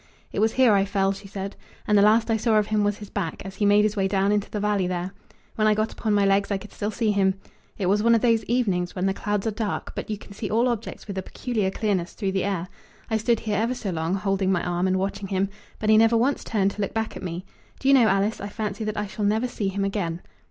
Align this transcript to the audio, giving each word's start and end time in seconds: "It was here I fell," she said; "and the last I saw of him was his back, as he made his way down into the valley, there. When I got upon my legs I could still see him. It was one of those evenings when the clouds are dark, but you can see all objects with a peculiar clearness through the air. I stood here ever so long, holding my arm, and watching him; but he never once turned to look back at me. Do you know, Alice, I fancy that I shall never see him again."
"It 0.31 0.39
was 0.39 0.53
here 0.53 0.73
I 0.73 0.83
fell," 0.83 1.11
she 1.11 1.27
said; 1.27 1.55
"and 1.87 1.95
the 1.95 2.01
last 2.01 2.31
I 2.31 2.35
saw 2.35 2.55
of 2.57 2.65
him 2.65 2.83
was 2.83 2.97
his 2.97 3.11
back, 3.11 3.39
as 3.45 3.57
he 3.57 3.67
made 3.67 3.83
his 3.83 3.95
way 3.95 4.07
down 4.07 4.31
into 4.31 4.49
the 4.49 4.59
valley, 4.59 4.87
there. 4.87 5.13
When 5.53 5.67
I 5.67 5.75
got 5.75 5.93
upon 5.93 6.13
my 6.15 6.25
legs 6.25 6.49
I 6.49 6.57
could 6.57 6.71
still 6.71 6.89
see 6.89 7.11
him. 7.11 7.35
It 7.77 7.85
was 7.85 8.01
one 8.01 8.15
of 8.15 8.21
those 8.21 8.43
evenings 8.45 8.95
when 8.95 9.05
the 9.05 9.13
clouds 9.13 9.45
are 9.45 9.51
dark, 9.51 9.93
but 9.93 10.09
you 10.09 10.17
can 10.17 10.33
see 10.33 10.49
all 10.49 10.67
objects 10.69 11.05
with 11.07 11.19
a 11.19 11.21
peculiar 11.21 11.69
clearness 11.69 12.13
through 12.13 12.31
the 12.31 12.45
air. 12.45 12.67
I 13.11 13.17
stood 13.17 13.41
here 13.41 13.57
ever 13.59 13.75
so 13.75 13.91
long, 13.91 14.15
holding 14.15 14.51
my 14.51 14.63
arm, 14.63 14.87
and 14.87 14.97
watching 14.97 15.27
him; 15.27 15.49
but 15.77 15.91
he 15.91 15.97
never 15.99 16.17
once 16.17 16.43
turned 16.43 16.71
to 16.71 16.81
look 16.81 16.95
back 16.95 17.15
at 17.15 17.21
me. 17.21 17.45
Do 17.79 17.87
you 17.87 17.93
know, 17.93 18.07
Alice, 18.07 18.41
I 18.41 18.49
fancy 18.49 18.83
that 18.85 18.97
I 18.97 19.05
shall 19.05 19.23
never 19.25 19.47
see 19.47 19.67
him 19.67 19.85
again." 19.85 20.21